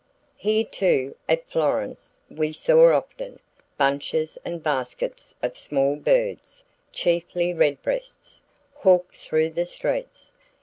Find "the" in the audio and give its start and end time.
9.51-9.67